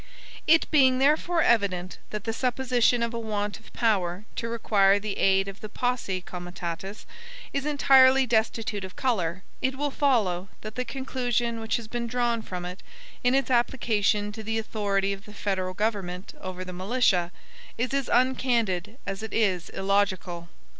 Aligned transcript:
It 0.47 0.65
being 0.71 0.97
therefore 0.97 1.43
evident 1.43 1.99
that 2.09 2.23
the 2.23 2.33
supposition 2.33 3.03
of 3.03 3.13
a 3.13 3.19
want 3.19 3.59
of 3.59 3.71
power 3.71 4.25
to 4.35 4.49
require 4.49 4.97
the 4.97 5.19
aid 5.19 5.47
of 5.47 5.61
the 5.61 5.69
POSSE 5.69 6.21
COMITATUS 6.21 7.05
is 7.53 7.67
entirely 7.67 8.25
destitute 8.25 8.83
of 8.83 8.95
color, 8.95 9.43
it 9.61 9.75
will 9.77 9.91
follow, 9.91 10.49
that 10.61 10.73
the 10.73 10.85
conclusion 10.85 11.59
which 11.59 11.75
has 11.77 11.87
been 11.87 12.07
drawn 12.07 12.41
from 12.41 12.65
it, 12.65 12.81
in 13.23 13.35
its 13.35 13.51
application 13.51 14.31
to 14.31 14.41
the 14.41 14.57
authority 14.57 15.13
of 15.13 15.25
the 15.25 15.35
federal 15.35 15.75
government 15.75 16.33
over 16.41 16.65
the 16.65 16.73
militia, 16.73 17.31
is 17.77 17.93
as 17.93 18.09
uncandid 18.09 18.97
as 19.05 19.21
it 19.21 19.35
is 19.35 19.69
illogical. 19.69 20.49